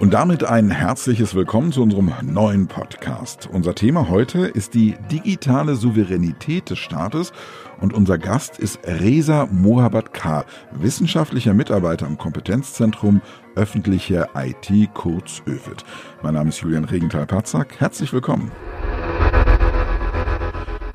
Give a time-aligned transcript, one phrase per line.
[0.00, 3.48] Und damit ein herzliches Willkommen zu unserem neuen Podcast.
[3.52, 7.32] Unser Thema heute ist die digitale Souveränität des Staates
[7.80, 13.20] und unser Gast ist Reza Mohabbat K., wissenschaftlicher Mitarbeiter am Kompetenzzentrum
[13.56, 15.84] öffentliche IT, kurz ÖFIT.
[16.22, 17.80] Mein Name ist Julian Regenthal-Patzak.
[17.80, 18.52] Herzlich willkommen.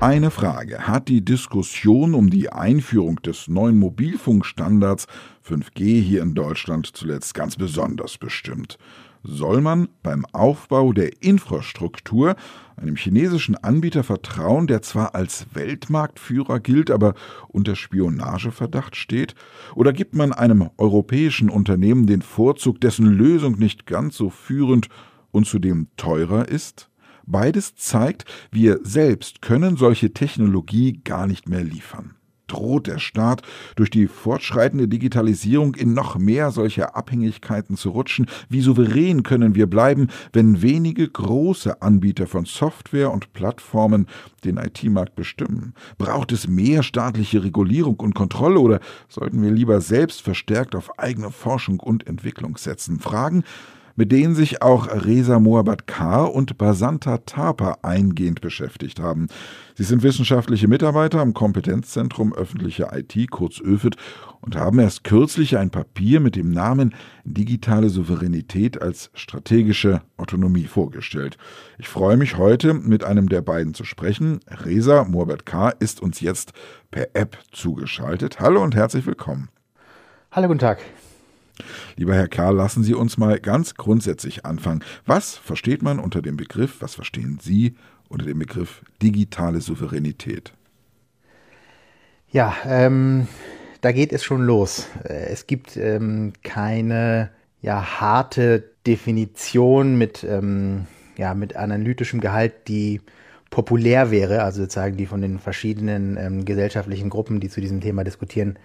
[0.04, 5.06] Eine Frage hat die Diskussion um die Einführung des neuen Mobilfunkstandards
[5.48, 8.76] 5G hier in Deutschland zuletzt ganz besonders bestimmt.
[9.22, 12.36] Soll man beim Aufbau der Infrastruktur
[12.76, 17.14] einem chinesischen Anbieter vertrauen, der zwar als Weltmarktführer gilt, aber
[17.48, 19.34] unter Spionageverdacht steht?
[19.74, 24.90] Oder gibt man einem europäischen Unternehmen den Vorzug, dessen Lösung nicht ganz so führend
[25.30, 26.90] und zudem teurer ist?
[27.26, 32.14] Beides zeigt, wir selbst können solche Technologie gar nicht mehr liefern.
[32.46, 33.42] Droht der Staat
[33.74, 38.26] durch die fortschreitende Digitalisierung in noch mehr solcher Abhängigkeiten zu rutschen?
[38.50, 44.06] Wie souverän können wir bleiben, wenn wenige große Anbieter von Software und Plattformen
[44.44, 45.72] den IT-Markt bestimmen?
[45.96, 51.30] Braucht es mehr staatliche Regulierung und Kontrolle oder sollten wir lieber selbst verstärkt auf eigene
[51.30, 53.00] Forschung und Entwicklung setzen?
[53.00, 53.42] Fragen,
[53.96, 59.28] mit denen sich auch Reza Mohabbat Kar und Basanta Tapa eingehend beschäftigt haben.
[59.74, 63.96] Sie sind wissenschaftliche Mitarbeiter am Kompetenzzentrum öffentliche IT, kurz ÖFIT,
[64.40, 71.38] und haben erst kürzlich ein Papier mit dem Namen Digitale Souveränität als strategische Autonomie vorgestellt.
[71.78, 74.40] Ich freue mich heute, mit einem der beiden zu sprechen.
[74.48, 76.52] Reza Mohabbat Kar ist uns jetzt
[76.90, 78.40] per App zugeschaltet.
[78.40, 79.48] Hallo und herzlich willkommen.
[80.30, 80.78] Hallo, guten Tag.
[81.96, 84.82] Lieber Herr Karl, lassen Sie uns mal ganz grundsätzlich anfangen.
[85.06, 87.76] Was versteht man unter dem Begriff, was verstehen Sie
[88.08, 90.52] unter dem Begriff digitale Souveränität?
[92.30, 93.28] Ja, ähm,
[93.80, 94.88] da geht es schon los.
[95.04, 103.00] Äh, es gibt ähm, keine ja, harte Definition mit, ähm, ja, mit analytischem Gehalt, die
[103.50, 108.02] populär wäre, also sozusagen die von den verschiedenen ähm, gesellschaftlichen Gruppen, die zu diesem Thema
[108.02, 108.58] diskutieren,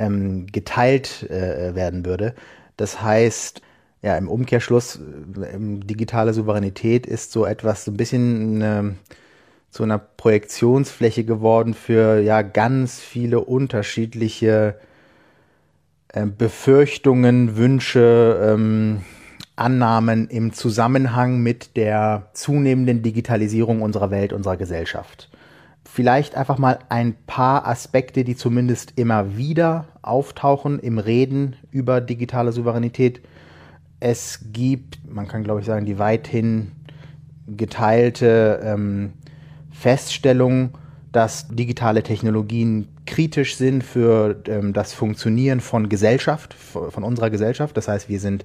[0.00, 2.34] ähm, geteilt äh, werden würde.
[2.76, 3.60] Das heißt,
[4.02, 8.94] ja, im Umkehrschluss, äh, digitale Souveränität ist so etwas, so ein bisschen eine,
[9.70, 14.80] zu einer Projektionsfläche geworden für ja ganz viele unterschiedliche
[16.08, 19.02] äh, Befürchtungen, Wünsche, ähm,
[19.54, 25.29] Annahmen im Zusammenhang mit der zunehmenden Digitalisierung unserer Welt, unserer Gesellschaft
[25.92, 32.52] vielleicht einfach mal ein paar Aspekte, die zumindest immer wieder auftauchen im Reden über digitale
[32.52, 33.20] Souveränität.
[33.98, 36.72] Es gibt, man kann glaube ich sagen, die weithin
[37.48, 39.14] geteilte ähm,
[39.72, 40.78] Feststellung,
[41.10, 47.76] dass digitale Technologien kritisch sind für ähm, das Funktionieren von Gesellschaft, von unserer Gesellschaft.
[47.76, 48.44] Das heißt, wir sind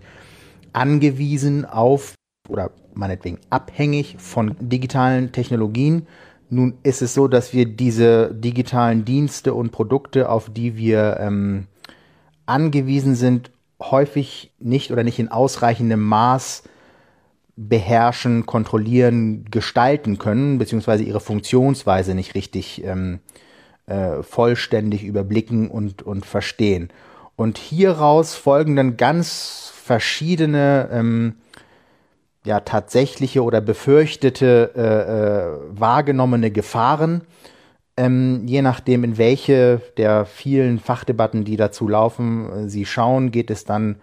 [0.73, 2.16] angewiesen auf
[2.50, 6.07] oder meinetwegen abhängig von digitalen Technologien
[6.50, 11.67] nun ist es so, dass wir diese digitalen Dienste und Produkte, auf die wir ähm,
[12.45, 13.51] angewiesen sind,
[13.81, 16.63] häufig nicht oder nicht in ausreichendem Maß
[17.56, 23.19] beherrschen, kontrollieren, gestalten können, beziehungsweise ihre Funktionsweise nicht richtig ähm,
[23.88, 26.89] äh, vollständig überblicken und, und verstehen.
[27.35, 31.35] Und hieraus folgen dann ganz verschiedene ähm,
[32.45, 37.22] ja tatsächliche oder befürchtete äh, äh, wahrgenommene Gefahren,
[37.97, 43.50] ähm, je nachdem, in welche der vielen Fachdebatten, die dazu laufen, äh, Sie schauen, geht
[43.50, 43.97] es dann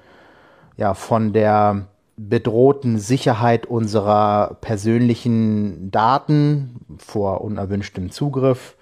[0.77, 1.87] ja von der
[2.17, 8.77] bedrohten Sicherheit unserer persönlichen Daten vor unerwünschtem Zugriff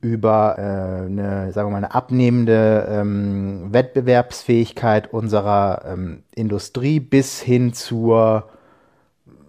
[0.00, 7.72] über äh, eine, sagen wir mal, eine abnehmende ähm, Wettbewerbsfähigkeit unserer ähm, Industrie bis hin
[7.72, 8.48] zur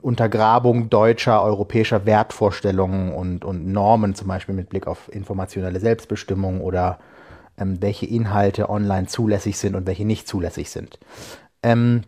[0.06, 7.00] Untergrabung deutscher, europäischer Wertvorstellungen und, und Normen, zum Beispiel mit Blick auf informationelle Selbstbestimmung oder
[7.58, 11.00] ähm, welche Inhalte online zulässig sind und welche nicht zulässig sind.
[11.64, 12.04] Ähm,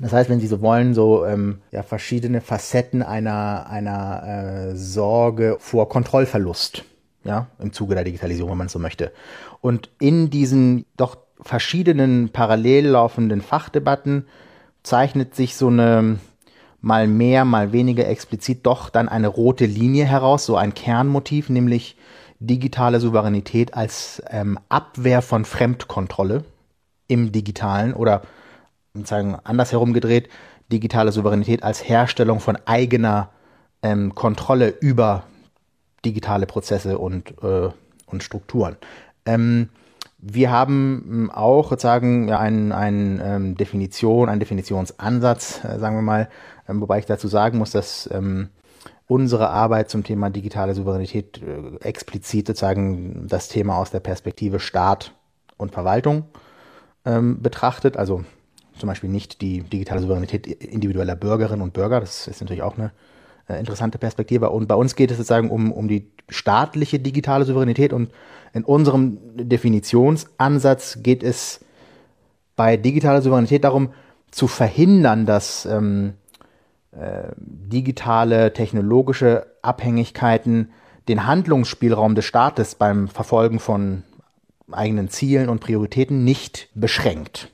[0.00, 4.24] das heißt, wenn Sie so wollen, so ähm, ja, verschiedene Facetten einer, einer
[4.72, 6.84] äh, Sorge vor Kontrollverlust,
[7.22, 9.12] ja, im Zuge der Digitalisierung, wenn man so möchte.
[9.60, 14.26] Und in diesen doch verschiedenen parallel laufenden Fachdebatten
[14.82, 16.18] zeichnet sich so eine
[16.86, 21.96] mal mehr, mal weniger explizit doch dann eine rote Linie heraus, so ein Kernmotiv, nämlich
[22.38, 26.44] digitale Souveränität als ähm, Abwehr von Fremdkontrolle
[27.08, 28.22] im digitalen oder
[29.02, 30.28] sagen andersherum gedreht,
[30.70, 33.30] digitale Souveränität als Herstellung von eigener
[33.82, 35.24] ähm, Kontrolle über
[36.04, 37.68] digitale Prozesse und, äh,
[38.06, 38.76] und Strukturen.
[39.24, 39.70] Ähm,
[40.28, 46.02] wir haben ähm, auch sozusagen ja, eine ein, ähm, Definition, einen Definitionsansatz, äh, sagen wir
[46.02, 46.28] mal,
[46.68, 48.48] ähm, wobei ich dazu sagen muss, dass ähm,
[49.06, 55.12] unsere Arbeit zum Thema digitale Souveränität äh, explizit sozusagen das Thema aus der Perspektive Staat
[55.58, 56.24] und Verwaltung
[57.04, 57.96] ähm, betrachtet.
[57.96, 58.24] Also
[58.76, 62.00] zum Beispiel nicht die digitale Souveränität individueller Bürgerinnen und Bürger.
[62.00, 62.90] Das ist natürlich auch eine
[63.48, 64.50] äh, interessante Perspektive.
[64.50, 68.10] Und bei uns geht es sozusagen um, um die staatliche digitale Souveränität und
[68.52, 71.60] in unserem Definitionsansatz geht es
[72.56, 73.90] bei digitaler Souveränität darum,
[74.30, 76.14] zu verhindern, dass ähm,
[76.92, 80.70] äh, digitale technologische Abhängigkeiten
[81.08, 84.02] den Handlungsspielraum des Staates beim Verfolgen von
[84.72, 87.50] eigenen Zielen und Prioritäten nicht beschränkt.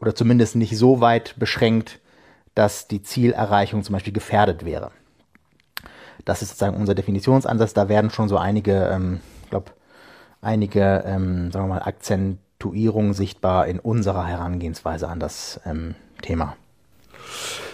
[0.00, 2.00] Oder zumindest nicht so weit beschränkt,
[2.54, 4.90] dass die Zielerreichung zum Beispiel gefährdet wäre.
[6.24, 7.74] Das ist sozusagen unser Definitionsansatz.
[7.74, 9.72] Da werden schon so einige, ähm, ich glaube,
[10.40, 16.56] einige, ähm, sagen wir mal, Akzentuierungen sichtbar in unserer Herangehensweise an das ähm, Thema.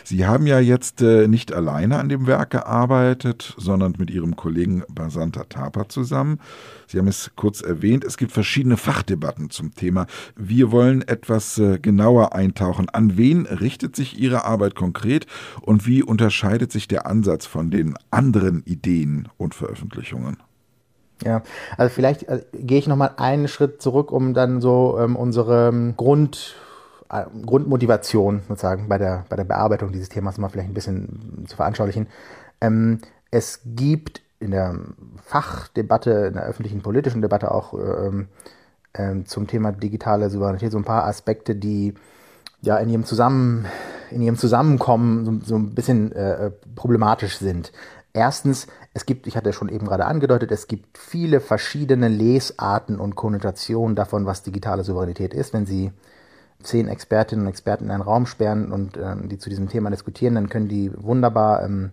[0.09, 4.85] Sie haben ja jetzt äh, nicht alleine an dem Werk gearbeitet, sondern mit Ihrem Kollegen
[4.89, 6.39] Basanta Tapa zusammen.
[6.87, 10.07] Sie haben es kurz erwähnt, es gibt verschiedene Fachdebatten zum Thema.
[10.37, 12.89] Wir wollen etwas äh, genauer eintauchen.
[12.89, 15.27] An wen richtet sich Ihre Arbeit konkret
[15.61, 20.37] und wie unterscheidet sich der Ansatz von den anderen Ideen und Veröffentlichungen?
[21.25, 21.43] Ja,
[21.79, 25.95] also vielleicht äh, gehe ich nochmal einen Schritt zurück, um dann so ähm, unsere ähm,
[25.97, 26.55] Grund
[27.09, 32.09] Grundmotivation sozusagen bei der, bei der Bearbeitung dieses Themas mal vielleicht ein bisschen zu veranschaulichen.
[32.61, 33.01] Ähm,
[33.31, 34.79] es gibt in der
[35.23, 38.29] Fachdebatte, in der öffentlichen politischen Debatte auch ähm,
[38.95, 41.95] ähm, zum Thema digitale Souveränität so ein paar Aspekte, die
[42.63, 43.67] ja in ihrem Zusammen
[44.11, 47.73] in ihrem Zusammenkommen so, so ein bisschen äh, problematisch sind.
[48.13, 53.15] Erstens, es gibt, ich hatte schon eben gerade angedeutet, es gibt viele verschiedene Lesarten und
[53.15, 55.53] Konnotationen davon, was digitale Souveränität ist.
[55.53, 55.93] Wenn Sie
[56.63, 60.35] zehn Expertinnen und Experten in einen Raum sperren und äh, die zu diesem Thema diskutieren,
[60.35, 61.91] dann können die wunderbar ähm,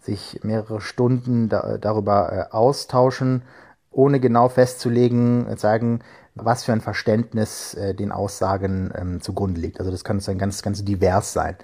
[0.00, 3.42] sich mehrere Stunden da, darüber äh, austauschen,
[3.90, 6.00] ohne genau festzulegen, äh, sagen,
[6.34, 9.80] was für ein Verständnis äh, den Aussagen ähm, zugrunde liegt.
[9.80, 11.56] Also das kann dann ganz, ganz divers sein.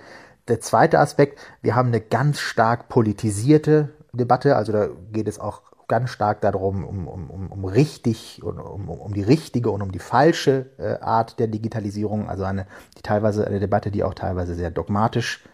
[0.48, 5.62] Der zweite Aspekt, wir haben eine ganz stark politisierte Debatte, also da geht es auch
[5.92, 9.92] ganz stark darum, um, um, um, um richtig, um, um, um die richtige und um
[9.92, 12.66] die falsche äh, Art der Digitalisierung, also eine,
[12.96, 15.44] die teilweise eine Debatte, die auch teilweise sehr dogmatisch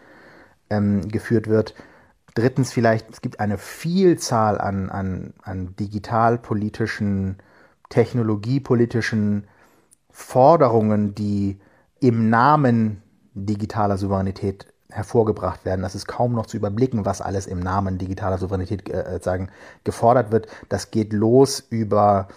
[0.69, 1.75] ähm, geführt wird.
[2.35, 7.35] Drittens vielleicht, es gibt eine Vielzahl an, an, an digitalpolitischen,
[7.89, 9.45] technologiepolitischen
[10.09, 11.59] Forderungen, die
[11.99, 13.01] im Namen
[13.33, 15.81] digitaler Souveränität hervorgebracht werden.
[15.81, 19.49] Das ist kaum noch zu überblicken, was alles im Namen digitaler Souveränität äh, äh, sagen,
[19.83, 20.47] gefordert wird.
[20.67, 22.27] Das geht los über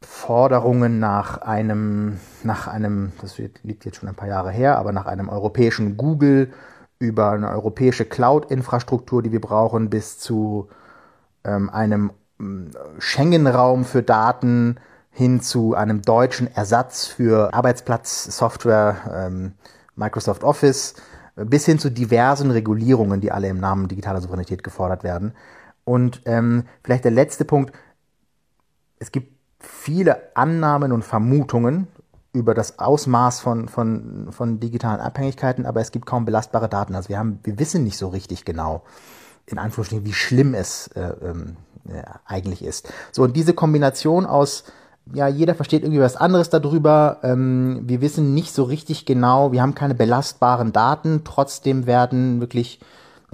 [0.00, 5.06] Forderungen nach einem, nach einem, das liegt jetzt schon ein paar Jahre her, aber nach
[5.06, 6.52] einem europäischen Google,
[6.98, 10.68] über eine europäische Cloud-Infrastruktur, die wir brauchen, bis zu
[11.44, 12.10] ähm, einem
[12.40, 12.44] äh,
[12.98, 14.76] Schengen-Raum für Daten
[15.10, 19.52] hin zu einem deutschen Ersatz für Arbeitsplatzsoftware, ähm,
[19.96, 20.94] Microsoft Office
[21.36, 25.32] bis hin zu diversen Regulierungen, die alle im Namen digitaler Souveränität gefordert werden.
[25.84, 27.72] Und ähm, vielleicht der letzte Punkt,
[28.98, 31.88] es gibt viele Annahmen und Vermutungen
[32.32, 36.94] über das Ausmaß von, von, von digitalen Abhängigkeiten, aber es gibt kaum belastbare Daten.
[36.94, 38.82] Also wir haben, wir wissen nicht so richtig genau,
[39.46, 41.56] in Anführungsstrichen, wie schlimm es äh, ähm,
[41.88, 42.92] äh, eigentlich ist.
[43.12, 44.64] So, und diese Kombination aus
[45.12, 47.18] ja, jeder versteht irgendwie was anderes darüber.
[47.22, 52.80] Ähm, wir wissen nicht so richtig genau, wir haben keine belastbaren Daten, trotzdem werden wirklich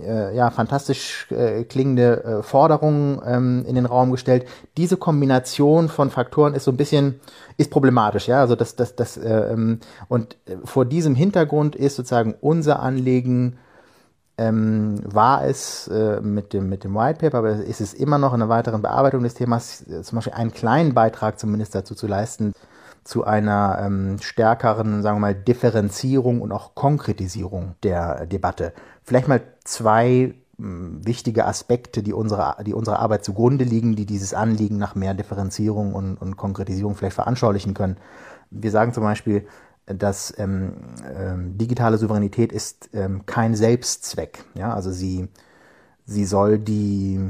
[0.02, 4.46] äh, ja, fantastisch äh, klingende äh, Forderungen ähm, in den Raum gestellt.
[4.76, 7.20] Diese Kombination von Faktoren ist so ein bisschen,
[7.56, 8.40] ist problematisch, ja.
[8.40, 13.58] Also das, das, das, äh, ähm, und äh, vor diesem Hintergrund ist sozusagen unser Anliegen,
[14.40, 18.32] ähm, war es äh, mit, dem, mit dem White Paper, aber ist es immer noch
[18.32, 22.06] in einer weiteren Bearbeitung des Themas, äh, zum Beispiel einen kleinen Beitrag zumindest dazu zu
[22.06, 22.54] leisten,
[23.04, 28.72] zu einer ähm, stärkeren, sagen wir mal, Differenzierung und auch Konkretisierung der Debatte.
[29.04, 34.32] Vielleicht mal zwei hm, wichtige Aspekte, die unserer, die unserer Arbeit zugrunde liegen, die dieses
[34.32, 37.98] Anliegen nach mehr Differenzierung und, und Konkretisierung vielleicht veranschaulichen können.
[38.50, 39.46] Wir sagen zum Beispiel,
[39.94, 40.72] dass ähm,
[41.16, 44.44] ähm, digitale Souveränität ist ähm, kein Selbstzweck.
[44.54, 44.74] Ja?
[44.74, 45.28] Also sie,
[46.04, 47.20] sie soll die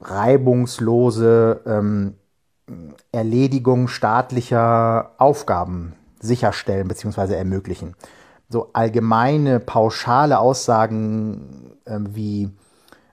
[0.00, 2.14] reibungslose ähm,
[3.12, 7.34] Erledigung staatlicher Aufgaben sicherstellen bzw.
[7.34, 7.94] ermöglichen.
[8.48, 12.50] So allgemeine, pauschale Aussagen äh, wie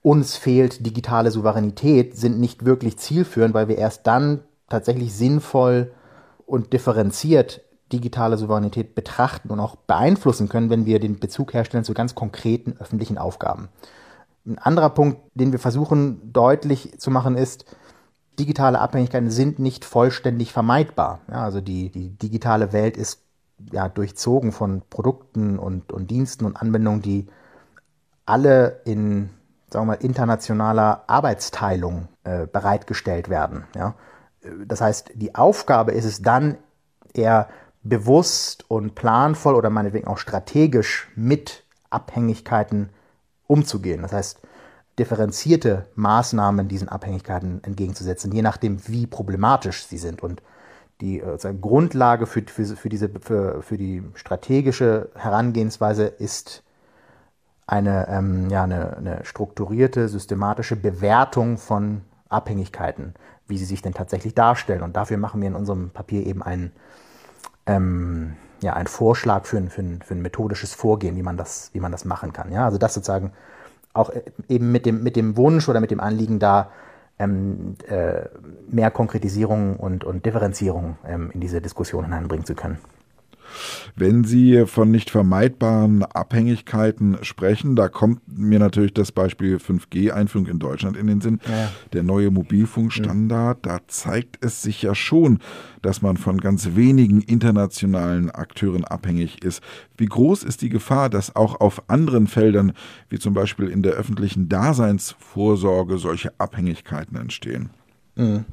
[0.01, 5.91] uns fehlt digitale Souveränität sind nicht wirklich zielführend, weil wir erst dann tatsächlich sinnvoll
[6.45, 11.93] und differenziert digitale Souveränität betrachten und auch beeinflussen können, wenn wir den Bezug herstellen zu
[11.93, 13.69] ganz konkreten öffentlichen Aufgaben.
[14.45, 17.65] Ein anderer Punkt, den wir versuchen deutlich zu machen, ist,
[18.39, 21.19] digitale Abhängigkeiten sind nicht vollständig vermeidbar.
[21.29, 23.21] Ja, also die, die digitale Welt ist
[23.71, 27.27] ja durchzogen von Produkten und, und Diensten und Anwendungen, die
[28.25, 29.29] alle in
[29.71, 33.63] sagen wir mal, internationaler Arbeitsteilung äh, bereitgestellt werden.
[33.75, 33.95] Ja?
[34.65, 36.57] Das heißt, die Aufgabe ist es dann
[37.13, 37.47] eher
[37.83, 42.89] bewusst und planvoll oder meinetwegen auch strategisch mit Abhängigkeiten
[43.47, 44.01] umzugehen.
[44.03, 44.39] Das heißt,
[44.99, 50.21] differenzierte Maßnahmen diesen Abhängigkeiten entgegenzusetzen, je nachdem, wie problematisch sie sind.
[50.21, 50.41] Und
[51.01, 56.63] die äh, Grundlage für, für, für, diese, für, für die strategische Herangehensweise ist
[57.65, 63.13] eine, ähm, ja, eine, eine strukturierte, systematische Bewertung von Abhängigkeiten,
[63.47, 64.83] wie sie sich denn tatsächlich darstellen.
[64.83, 66.73] Und dafür machen wir in unserem Papier eben einen,
[67.75, 71.69] ähm, ja, einen Vorschlag für ein, für, ein, für ein methodisches Vorgehen, wie man das,
[71.73, 72.51] wie man das machen kann.
[72.51, 73.31] Ja, also das sozusagen
[73.93, 76.69] auch äh, eben mit dem, mit dem Wunsch oder mit dem Anliegen da,
[77.19, 78.23] ähm, äh,
[78.69, 82.77] mehr Konkretisierung und, und Differenzierung ähm, in diese Diskussion hineinbringen zu können.
[83.95, 90.59] Wenn Sie von nicht vermeidbaren Abhängigkeiten sprechen, da kommt mir natürlich das Beispiel 5G-Einführung in
[90.59, 91.39] Deutschland in den Sinn.
[91.47, 91.71] Ja.
[91.93, 93.69] Der neue Mobilfunkstandard, mhm.
[93.69, 95.39] da zeigt es sich ja schon,
[95.81, 99.61] dass man von ganz wenigen internationalen Akteuren abhängig ist.
[99.97, 102.73] Wie groß ist die Gefahr, dass auch auf anderen Feldern,
[103.09, 107.71] wie zum Beispiel in der öffentlichen Daseinsvorsorge, solche Abhängigkeiten entstehen?
[108.15, 108.45] Mhm.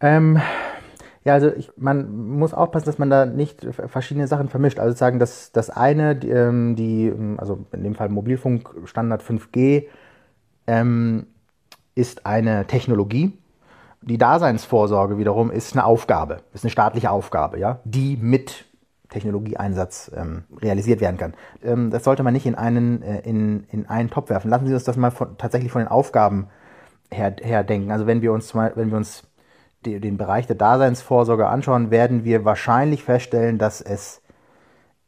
[0.00, 0.40] Ähm,
[1.24, 4.78] ja, also ich, man muss aufpassen, dass man da nicht verschiedene Sachen vermischt.
[4.78, 9.86] Also sagen, dass das eine, die, ähm, die, ähm, also in dem Fall Mobilfunkstandard 5G,
[10.66, 11.26] ähm,
[11.94, 13.36] ist eine Technologie.
[14.02, 18.64] Die Daseinsvorsorge wiederum ist eine Aufgabe, ist eine staatliche Aufgabe, ja, die mit
[19.10, 21.34] Technologieeinsatz ähm, realisiert werden kann.
[21.62, 24.48] Ähm, das sollte man nicht in einen, äh, in, in einen Topf werfen.
[24.48, 26.48] Lassen Sie uns das mal von, tatsächlich von den Aufgaben
[27.10, 27.90] her, her denken.
[27.90, 29.24] Also wenn wir uns wenn wir uns
[29.84, 34.22] den Bereich der Daseinsvorsorge anschauen, werden wir wahrscheinlich feststellen, dass es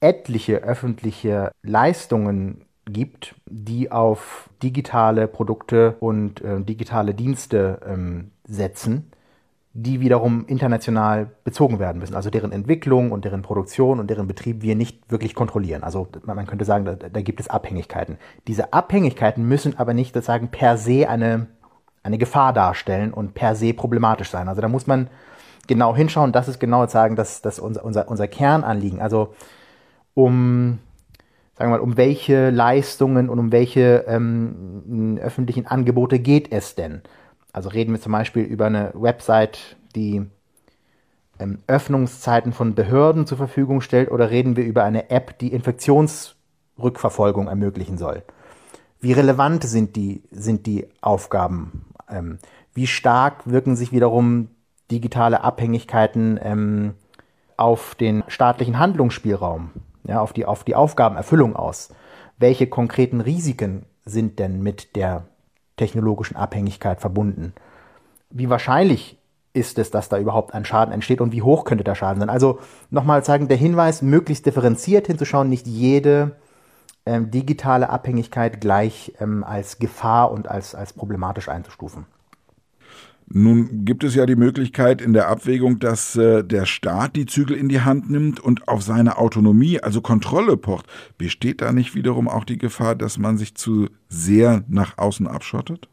[0.01, 9.13] etliche öffentliche Leistungen gibt, die auf digitale Produkte und äh, digitale Dienste ähm, setzen,
[9.75, 12.17] die wiederum international bezogen werden müssen.
[12.17, 15.83] Also deren Entwicklung und deren Produktion und deren Betrieb wir nicht wirklich kontrollieren.
[15.85, 18.19] Also man könnte sagen, da, da gibt es Abhängigkeiten.
[18.49, 21.47] Diese Abhängigkeiten müssen aber nicht sozusagen per se eine
[22.03, 24.49] eine Gefahr darstellen und per se problematisch sein.
[24.49, 25.09] Also da muss man
[25.67, 29.01] genau hinschauen, das ist genau sagen, dass das unser, unser, unser Kernanliegen.
[29.01, 29.35] Also
[30.15, 30.79] um
[31.57, 37.03] sagen wir mal, um welche Leistungen und um welche ähm, öffentlichen Angebote geht es denn?
[37.53, 40.23] Also reden wir zum Beispiel über eine Website, die
[41.39, 47.49] ähm, Öffnungszeiten von Behörden zur Verfügung stellt, oder reden wir über eine App, die Infektionsrückverfolgung
[47.49, 48.23] ermöglichen soll?
[49.01, 52.39] Wie relevant sind die, sind die Aufgaben ähm,
[52.75, 54.49] wie stark wirken sich wiederum
[54.91, 56.95] digitale Abhängigkeiten ähm,
[57.57, 59.71] auf den staatlichen Handlungsspielraum,
[60.05, 61.91] ja, auf, die, auf die Aufgabenerfüllung aus?
[62.39, 65.25] Welche konkreten Risiken sind denn mit der
[65.77, 67.53] technologischen Abhängigkeit verbunden?
[68.31, 69.19] Wie wahrscheinlich
[69.55, 72.31] ist es, dass da überhaupt ein Schaden entsteht und wie hoch könnte der Schaden sein?
[72.31, 72.59] Also
[72.91, 76.37] nochmal sagen, der Hinweis, möglichst differenziert hinzuschauen, nicht jede
[77.07, 82.07] ähm, digitale Abhängigkeit gleich ähm, als Gefahr und als, als problematisch einzustufen.
[83.35, 87.57] Nun gibt es ja die Möglichkeit in der Abwägung, dass äh, der Staat die Zügel
[87.57, 90.87] in die Hand nimmt und auf seine Autonomie, also Kontrolle pocht.
[91.17, 95.89] Besteht da nicht wiederum auch die Gefahr, dass man sich zu sehr nach außen abschottet?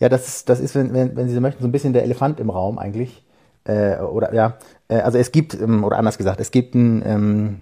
[0.00, 2.02] Ja, das ist, das ist wenn, wenn, wenn Sie so möchten, so ein bisschen der
[2.02, 3.24] Elefant im Raum eigentlich.
[3.62, 7.60] Äh, oder ja, äh, also es gibt, ähm, oder anders gesagt, es gibt ein, ähm,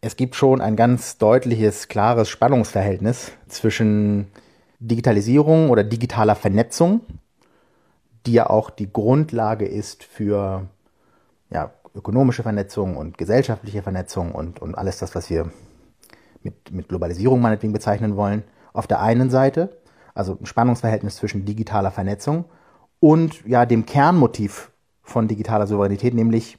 [0.00, 4.28] es gibt schon ein ganz deutliches, klares Spannungsverhältnis zwischen
[4.78, 7.02] Digitalisierung oder digitaler Vernetzung,
[8.26, 10.66] die ja auch die Grundlage ist für
[11.50, 15.50] ja, ökonomische Vernetzung und gesellschaftliche Vernetzung und, und alles das, was wir
[16.42, 19.76] mit, mit Globalisierung meinetwegen bezeichnen wollen, auf der einen Seite,
[20.14, 22.46] also ein Spannungsverhältnis zwischen digitaler Vernetzung
[23.00, 24.70] und ja dem Kernmotiv
[25.02, 26.58] von digitaler Souveränität, nämlich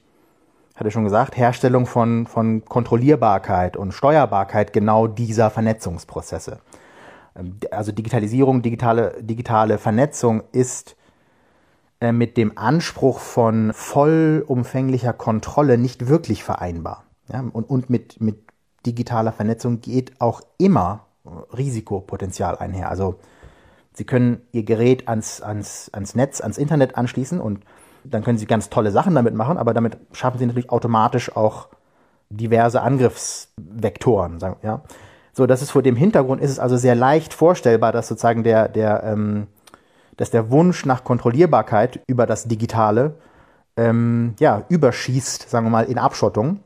[0.82, 6.58] hatte schon gesagt, Herstellung von, von Kontrollierbarkeit und Steuerbarkeit genau dieser Vernetzungsprozesse.
[7.36, 10.96] Ähm, also Digitalisierung, digitale, digitale Vernetzung ist
[12.00, 17.04] äh, mit dem Anspruch von vollumfänglicher Kontrolle nicht wirklich vereinbar.
[17.32, 18.42] Ja, und, und mit, mit
[18.84, 21.06] digitaler Vernetzung geht auch immer
[21.56, 22.90] Risikopotenzial einher.
[22.90, 23.20] Also
[23.94, 27.60] Sie können Ihr Gerät ans, ans, ans Netz, ans Internet anschließen und
[28.04, 31.68] dann können sie ganz tolle Sachen damit machen, aber damit schaffen sie natürlich automatisch auch
[32.30, 34.82] diverse Angriffsvektoren, sagen, ja.
[35.34, 38.68] So, das ist vor dem Hintergrund ist es also sehr leicht vorstellbar, dass sozusagen der,
[38.68, 39.46] der, ähm,
[40.18, 43.14] dass der Wunsch nach Kontrollierbarkeit über das Digitale
[43.76, 46.60] ähm, ja, überschießt, sagen wir mal, in Abschottung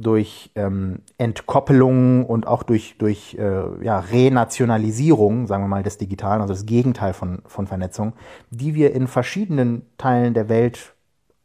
[0.00, 6.40] durch ähm, Entkoppelung und auch durch, durch äh, ja, Renationalisierung, sagen wir mal, des Digitalen,
[6.40, 8.14] also das Gegenteil von, von Vernetzung,
[8.50, 10.94] die wir in verschiedenen Teilen der Welt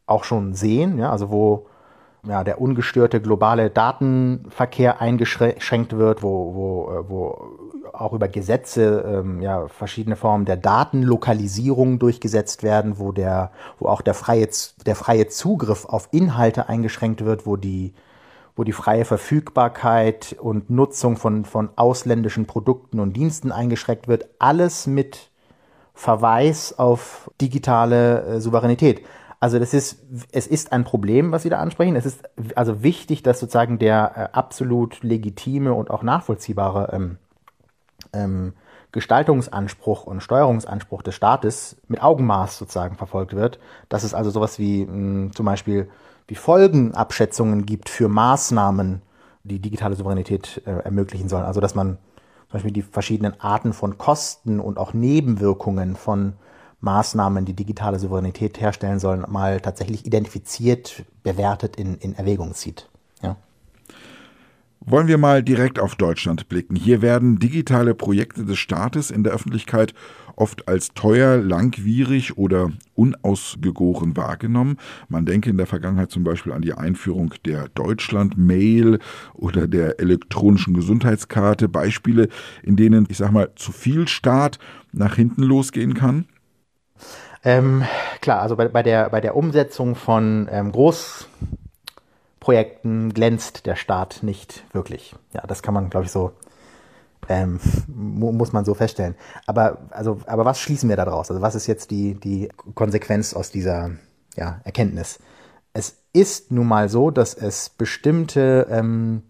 [0.07, 1.67] auch schon sehen, ja, also wo
[2.27, 9.41] ja, der ungestörte globale Datenverkehr eingeschränkt wird, wo, wo, äh, wo auch über Gesetze ähm,
[9.41, 14.49] ja, verschiedene Formen der Datenlokalisierung durchgesetzt werden, wo, der, wo auch der freie,
[14.85, 17.93] der freie Zugriff auf Inhalte eingeschränkt wird, wo die,
[18.55, 24.27] wo die freie Verfügbarkeit und Nutzung von, von ausländischen Produkten und Diensten eingeschränkt wird.
[24.39, 25.29] Alles mit
[25.93, 29.05] Verweis auf digitale äh, Souveränität.
[29.39, 31.95] Also das ist, es ist ein Problem, was Sie da ansprechen.
[31.95, 32.23] Es ist
[32.55, 37.17] also wichtig, dass sozusagen der äh, absolut legitime und auch nachvollziehbare ähm,
[38.13, 38.53] ähm,
[38.91, 43.59] Gestaltungsanspruch und Steuerungsanspruch des Staates mit Augenmaß sozusagen verfolgt wird.
[43.89, 45.89] Dass es also sowas wie mh, zum Beispiel
[46.27, 49.01] wie Folgenabschätzungen gibt für Maßnahmen,
[49.43, 51.45] die digitale Souveränität äh, ermöglichen sollen.
[51.45, 51.97] Also dass man
[52.49, 56.33] zum Beispiel die verschiedenen Arten von Kosten und auch Nebenwirkungen von
[56.81, 62.89] Maßnahmen, die digitale Souveränität herstellen sollen, mal tatsächlich identifiziert, bewertet, in, in Erwägung zieht.
[63.21, 63.37] Ja.
[64.81, 66.75] Wollen wir mal direkt auf Deutschland blicken.
[66.75, 69.93] Hier werden digitale Projekte des Staates in der Öffentlichkeit
[70.35, 74.77] oft als teuer, langwierig oder unausgegoren wahrgenommen.
[75.09, 78.99] Man denke in der Vergangenheit zum Beispiel an die Einführung der Deutschland-Mail
[79.33, 81.69] oder der elektronischen Gesundheitskarte.
[81.69, 82.29] Beispiele,
[82.63, 84.59] in denen, ich sag mal, zu viel Staat
[84.91, 86.25] nach hinten losgehen kann.
[87.43, 87.83] Ähm,
[88.21, 94.63] klar, also bei, bei, der, bei der Umsetzung von ähm, Großprojekten glänzt der Staat nicht
[94.73, 95.13] wirklich.
[95.33, 96.31] Ja, das kann man, glaube ich, so,
[97.29, 99.15] ähm, muss man so feststellen.
[99.45, 101.29] Aber, also, aber was schließen wir daraus?
[101.29, 103.91] Also was ist jetzt die, die Konsequenz aus dieser
[104.35, 105.19] ja, Erkenntnis?
[105.73, 109.23] Es ist nun mal so, dass es bestimmte ähm,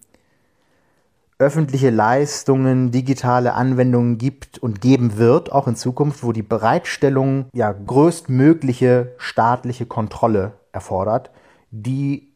[1.38, 7.74] öffentliche Leistungen, digitale Anwendungen gibt und geben wird, auch in Zukunft, wo die Bereitstellung ja
[7.74, 11.32] größtmögliche staatliche Kontrolle erfordert,
[11.72, 12.34] die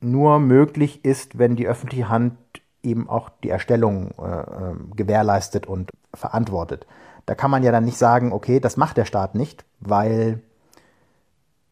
[0.00, 2.36] nur möglich ist, wenn die öffentliche Hand
[2.82, 6.86] eben auch die Erstellung äh, ähm, gewährleistet und verantwortet.
[7.26, 10.42] Da kann man ja dann nicht sagen, okay, das macht der Staat nicht, weil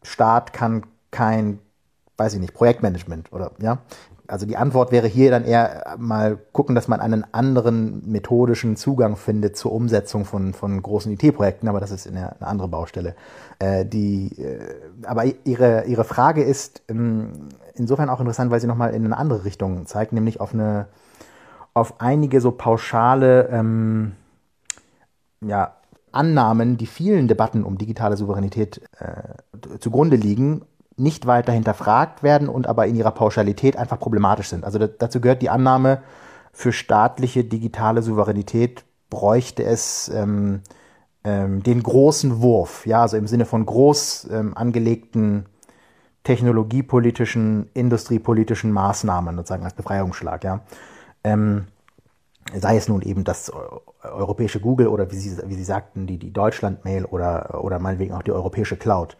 [0.03, 1.59] Staat kann kein,
[2.17, 3.79] weiß ich nicht, Projektmanagement oder ja,
[4.27, 9.15] also die Antwort wäre hier dann eher mal gucken, dass man einen anderen methodischen Zugang
[9.15, 13.15] findet zur Umsetzung von, von großen IT-Projekten, aber das ist eine, eine andere Baustelle.
[13.59, 14.59] Äh, die, äh,
[15.03, 19.45] aber ihre, ihre Frage ist ähm, insofern auch interessant, weil sie nochmal in eine andere
[19.45, 20.87] Richtung zeigt, nämlich auf eine
[21.73, 24.13] auf einige so pauschale ähm,
[25.41, 25.75] ja,
[26.11, 30.63] Annahmen, die vielen Debatten um digitale Souveränität äh, zugrunde liegen
[30.97, 34.65] nicht weiter hinterfragt werden und aber in ihrer Pauschalität einfach problematisch sind.
[34.65, 36.01] Also dazu gehört die Annahme,
[36.51, 40.61] für staatliche digitale Souveränität bräuchte es ähm,
[41.23, 45.45] ähm, den großen Wurf, ja, also im Sinne von groß ähm, angelegten
[46.23, 50.61] technologiepolitischen, industriepolitischen Maßnahmen sozusagen als Befreiungsschlag, ja.
[51.23, 51.67] Ähm,
[52.55, 53.51] sei es nun eben das
[54.01, 58.23] europäische Google oder wie Sie, wie Sie sagten, die, die Deutschland-Mail oder, oder meinetwegen auch
[58.23, 59.15] die europäische Cloud.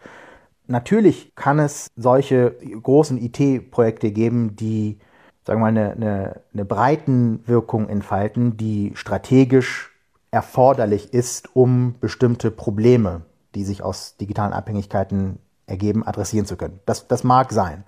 [0.68, 2.50] Natürlich kann es solche
[2.82, 4.98] großen IT-Projekte geben, die,
[5.46, 9.90] sagen wir mal, eine, eine, eine Breitenwirkung entfalten, die strategisch
[10.30, 13.22] erforderlich ist, um bestimmte Probleme,
[13.54, 16.80] die sich aus digitalen Abhängigkeiten ergeben, adressieren zu können.
[16.84, 17.84] Das, das mag sein.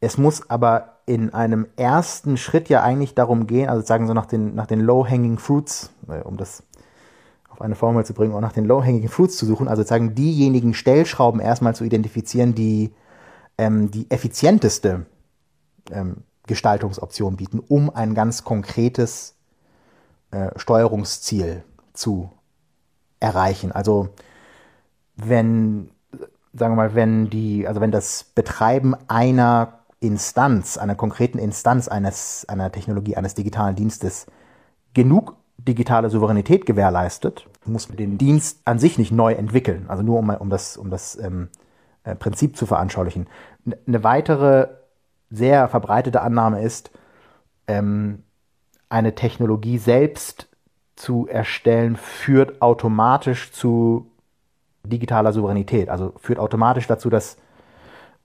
[0.00, 4.26] Es muss aber in einem ersten Schritt ja eigentlich darum gehen, also sagen so nach
[4.26, 6.64] den, nach den Low-Hanging Fruits, äh, um das
[7.60, 11.40] eine Formel zu bringen, auch nach den low-hanging fruits zu suchen, also sozusagen diejenigen Stellschrauben
[11.40, 12.92] erstmal zu identifizieren, die
[13.58, 15.06] ähm, die effizienteste
[15.90, 19.36] ähm, Gestaltungsoption bieten, um ein ganz konkretes
[20.30, 22.30] äh, Steuerungsziel zu
[23.20, 23.70] erreichen.
[23.72, 24.08] Also
[25.16, 25.90] wenn,
[26.54, 32.46] sagen wir mal, wenn die, also wenn das Betreiben einer Instanz, einer konkreten Instanz eines,
[32.48, 34.26] einer Technologie, eines digitalen Dienstes
[34.94, 39.86] genug digitale Souveränität gewährleistet, muss man den Dienst an sich nicht neu entwickeln.
[39.88, 41.48] Also nur um, um das, um das ähm,
[42.04, 43.26] äh, Prinzip zu veranschaulichen.
[43.86, 44.68] Eine weitere
[45.30, 46.90] sehr verbreitete Annahme ist,
[47.66, 48.24] ähm,
[48.88, 50.48] eine Technologie selbst
[50.96, 54.10] zu erstellen, führt automatisch zu
[54.82, 55.88] digitaler Souveränität.
[55.88, 57.36] Also führt automatisch dazu, dass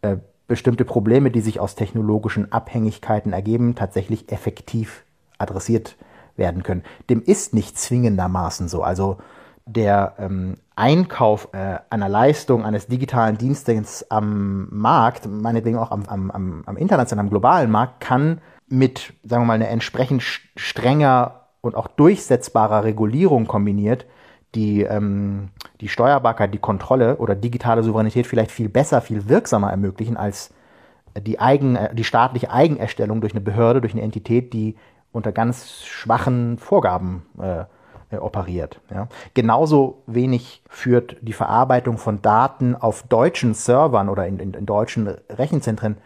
[0.01, 0.17] äh,
[0.47, 5.03] bestimmte Probleme, die sich aus technologischen Abhängigkeiten ergeben, tatsächlich effektiv
[5.37, 5.95] adressiert
[6.37, 6.83] werden können.
[7.09, 8.83] Dem ist nicht zwingendermaßen so.
[8.83, 9.17] Also
[9.65, 16.31] der ähm, Einkauf äh, einer Leistung, eines digitalen Dienstes am Markt, meinetwegen auch am, am,
[16.31, 20.23] am, am internationalen, globalen Markt, kann mit, sagen wir mal, einer entsprechend
[20.55, 24.05] strenger und auch durchsetzbarer Regulierung kombiniert,
[24.53, 25.49] die ähm,
[25.81, 30.53] die Steuerbarkeit, die Kontrolle oder digitale Souveränität vielleicht viel besser, viel wirksamer ermöglichen als
[31.19, 34.75] die, Eigen, äh, die staatliche Eigenerstellung durch eine Behörde, durch eine Entität, die
[35.15, 37.63] unter ganz schwachen Vorgaben äh,
[38.11, 38.81] äh, operiert.
[38.93, 39.07] Ja.
[39.33, 45.07] Genauso wenig führt die Verarbeitung von Daten auf deutschen Servern oder in, in, in deutschen
[45.29, 45.97] Rechenzentren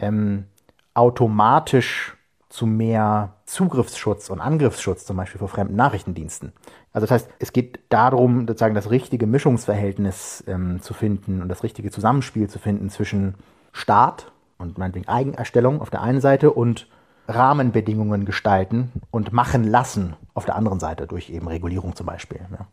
[0.00, 0.46] ähm,
[0.94, 2.16] automatisch
[2.48, 6.52] zu mehr Zugriffsschutz und Angriffsschutz zum Beispiel vor fremden Nachrichtendiensten.
[6.92, 11.62] Also das heißt, es geht darum, sozusagen das richtige Mischungsverhältnis ähm, zu finden und das
[11.62, 13.34] richtige Zusammenspiel zu finden zwischen
[13.72, 16.88] Staat und meinetwegen Eigenerstellung auf der einen Seite und
[17.28, 22.40] Rahmenbedingungen gestalten und machen lassen auf der anderen Seite durch eben Regulierung zum Beispiel.
[22.50, 22.66] Ja.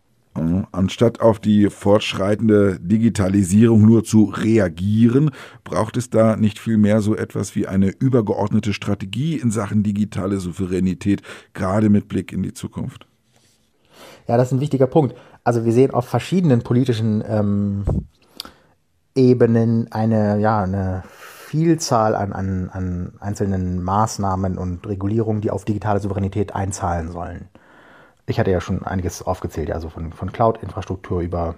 [0.72, 5.30] Anstatt auf die fortschreitende Digitalisierung nur zu reagieren,
[5.64, 11.22] braucht es da nicht vielmehr so etwas wie eine übergeordnete Strategie in Sachen digitale Souveränität,
[11.54, 13.06] gerade mit Blick in die Zukunft?
[14.28, 15.16] Ja, das ist ein wichtiger Punkt.
[15.44, 17.84] Also wir sehen auf verschiedenen politischen ähm,
[19.16, 21.04] Ebenen eine, ja, eine
[21.54, 27.48] Vielzahl an, an, an einzelnen Maßnahmen und Regulierungen, die auf digitale Souveränität einzahlen sollen.
[28.26, 31.54] Ich hatte ja schon einiges aufgezählt, also von, von Cloud-Infrastruktur über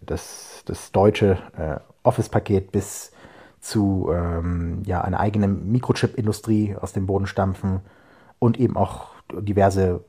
[0.00, 3.12] das, das deutsche äh, Office-Paket bis
[3.60, 7.80] zu ähm, ja, einer eigenen Mikrochip-Industrie aus dem Boden stampfen
[8.38, 10.06] und eben auch diverse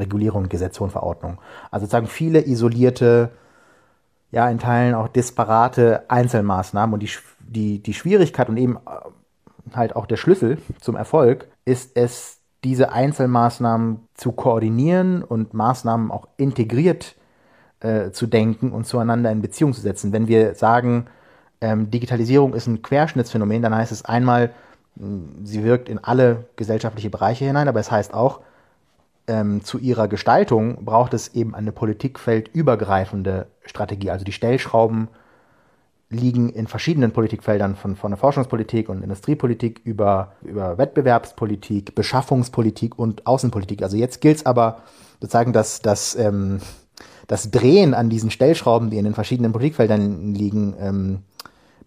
[0.00, 1.38] Regulierungen, Gesetze und Verordnungen.
[1.70, 3.30] Also sozusagen viele isolierte,
[4.32, 7.10] ja, in Teilen auch disparate Einzelmaßnahmen und die
[7.52, 12.92] die, die Schwierigkeit und eben äh, halt auch der Schlüssel zum Erfolg ist es, diese
[12.92, 17.16] Einzelmaßnahmen zu koordinieren und Maßnahmen auch integriert
[17.80, 20.12] äh, zu denken und zueinander in Beziehung zu setzen.
[20.12, 21.06] Wenn wir sagen,
[21.60, 24.50] ähm, Digitalisierung ist ein Querschnittsphänomen, dann heißt es einmal,
[25.42, 28.40] sie wirkt in alle gesellschaftliche Bereiche hinein, aber es heißt auch,
[29.26, 35.08] ähm, zu ihrer Gestaltung braucht es eben eine politikfeldübergreifende Strategie, also die Stellschrauben
[36.12, 43.26] liegen in verschiedenen Politikfeldern von, von der Forschungspolitik und Industriepolitik über, über Wettbewerbspolitik, Beschaffungspolitik und
[43.26, 43.82] Außenpolitik.
[43.82, 44.82] Also jetzt gilt es aber
[45.20, 46.60] sozusagen, dass das, ähm,
[47.26, 51.18] das Drehen an diesen Stellschrauben, die in den verschiedenen Politikfeldern liegen, ähm,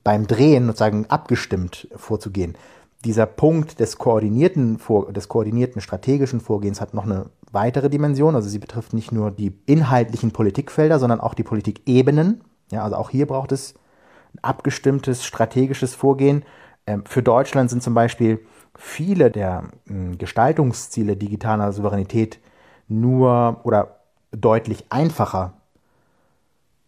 [0.04, 2.56] beim Drehen sozusagen abgestimmt vorzugehen.
[3.04, 4.80] Dieser Punkt des koordinierten,
[5.12, 8.36] des koordinierten strategischen Vorgehens hat noch eine weitere Dimension.
[8.36, 12.42] Also sie betrifft nicht nur die inhaltlichen Politikfelder, sondern auch die Politikebenen.
[12.72, 13.76] Ja, also auch hier braucht es
[14.42, 16.44] abgestimmtes strategisches Vorgehen.
[16.88, 18.40] Ähm, für Deutschland sind zum Beispiel
[18.78, 22.40] viele der hm, Gestaltungsziele digitaler Souveränität
[22.88, 24.00] nur oder
[24.32, 25.54] deutlich einfacher,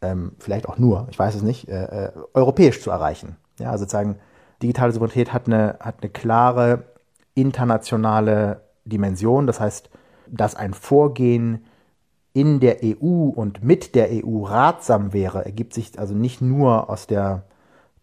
[0.01, 3.37] ähm, vielleicht auch nur, ich weiß es nicht, äh, äh, europäisch zu erreichen.
[3.59, 4.17] Ja, also sozusagen,
[4.61, 6.83] digitale Souveränität hat eine, hat eine klare
[7.33, 9.47] internationale Dimension.
[9.47, 9.89] Das heißt,
[10.27, 11.65] dass ein Vorgehen
[12.37, 17.07] in der EU und mit der EU ratsam wäre, ergibt sich also nicht nur aus
[17.07, 17.45] der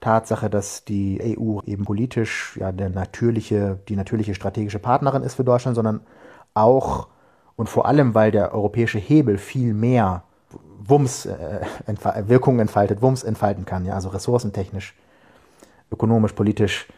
[0.01, 5.45] Tatsache, dass die EU eben politisch ja der natürliche, die natürliche strategische Partnerin ist für
[5.45, 6.01] Deutschland, sondern
[6.53, 7.07] auch
[7.55, 10.25] und vor allem, weil der europäische Hebel viel mehr
[10.81, 11.61] Wumms, äh,
[12.27, 14.97] Wirkungen entfaltet, Wumms entfalten kann, ja, also ressourcentechnisch,
[15.93, 16.89] ökonomisch, politisch,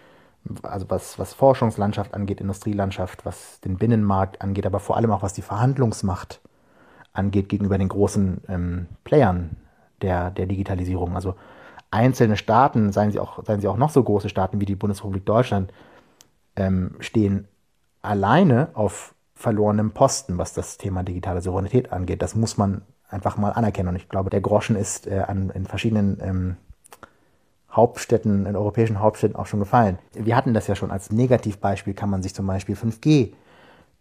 [0.63, 5.35] also was, was Forschungslandschaft angeht, Industrielandschaft, was den Binnenmarkt angeht, aber vor allem auch was
[5.35, 6.41] die Verhandlungsmacht
[7.17, 9.57] angeht gegenüber den großen ähm, Playern
[10.03, 11.15] der, der Digitalisierung.
[11.15, 11.35] Also
[11.91, 15.25] einzelne Staaten, seien sie, auch, seien sie auch noch so große Staaten wie die Bundesrepublik
[15.25, 15.73] Deutschland,
[16.57, 17.49] ähm, stehen
[18.03, 22.23] alleine auf verlorenem Posten, was das Thema digitale Souveränität angeht.
[22.23, 23.91] Das muss man einfach mal anerkennen.
[23.91, 26.57] Und ich glaube, der Groschen ist äh, an, in verschiedenen ähm,
[27.71, 29.99] Hauptstädten, in europäischen Hauptstädten auch schon gefallen.
[30.15, 33.33] Wir hatten das ja schon als Negativbeispiel, kann man sich zum Beispiel 5G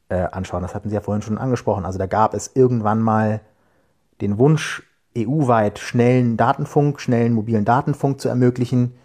[0.09, 0.61] äh, anschauen.
[0.61, 1.85] Das hatten Sie ja vorhin schon angesprochen.
[1.85, 3.41] Also da gab es irgendwann mal
[4.21, 4.83] den Wunsch,
[5.17, 8.95] EU-weit schnellen Datenfunk, schnellen mobilen Datenfunk zu ermöglichen,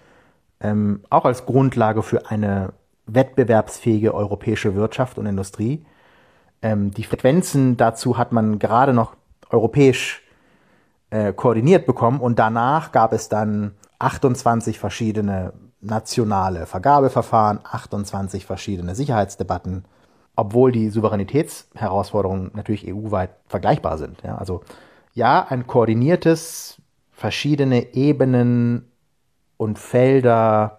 [0.60, 2.72] ähm, auch als Grundlage für eine
[3.06, 5.84] wettbewerbsfähige europäische Wirtschaft und Industrie.
[6.62, 9.16] Ähm, die Frequenzen dazu hat man gerade noch
[9.50, 10.22] europäisch
[11.10, 19.84] äh, koordiniert bekommen und danach gab es dann 28 verschiedene nationale Vergabeverfahren, 28 verschiedene Sicherheitsdebatten,
[20.40, 24.22] obwohl die Souveränitätsherausforderungen natürlich EU-weit vergleichbar sind.
[24.22, 24.62] Ja, also
[25.12, 26.80] ja, ein koordiniertes,
[27.12, 28.90] verschiedene Ebenen
[29.58, 30.78] und Felder,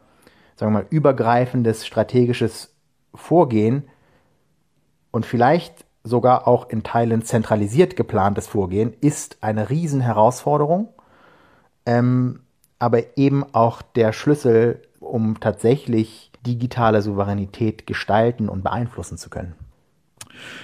[0.56, 2.74] sagen wir mal, übergreifendes strategisches
[3.14, 3.84] Vorgehen
[5.12, 10.90] und vielleicht sogar auch in Teilen zentralisiert geplantes Vorgehen ist eine Riesenherausforderung,
[11.86, 12.40] ähm,
[12.80, 19.56] aber eben auch der Schlüssel, um tatsächlich digitale Souveränität gestalten und beeinflussen zu können.